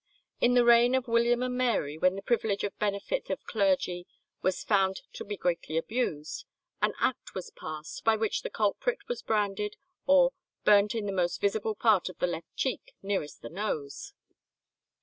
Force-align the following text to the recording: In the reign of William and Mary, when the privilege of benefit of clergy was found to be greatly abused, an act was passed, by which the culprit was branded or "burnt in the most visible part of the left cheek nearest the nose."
In 0.39 0.55
the 0.55 0.65
reign 0.65 0.95
of 0.95 1.07
William 1.07 1.43
and 1.43 1.55
Mary, 1.55 1.95
when 1.95 2.15
the 2.15 2.23
privilege 2.23 2.63
of 2.63 2.75
benefit 2.79 3.29
of 3.29 3.43
clergy 3.45 4.07
was 4.41 4.63
found 4.63 5.01
to 5.13 5.23
be 5.23 5.37
greatly 5.37 5.77
abused, 5.77 6.45
an 6.81 6.95
act 6.99 7.35
was 7.35 7.51
passed, 7.51 8.03
by 8.03 8.15
which 8.15 8.41
the 8.41 8.49
culprit 8.49 9.07
was 9.07 9.21
branded 9.21 9.77
or 10.07 10.33
"burnt 10.65 10.95
in 10.95 11.05
the 11.05 11.11
most 11.11 11.39
visible 11.39 11.75
part 11.75 12.09
of 12.09 12.17
the 12.17 12.25
left 12.25 12.49
cheek 12.55 12.95
nearest 13.03 13.43
the 13.43 13.49
nose." 13.49 14.13